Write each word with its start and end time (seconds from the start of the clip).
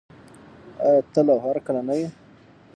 آیا 0.85 1.01
تل 1.13 1.25
او 1.33 1.39
هرکله 1.45 1.81
نه 1.87 1.93
وي؟ 1.97 2.07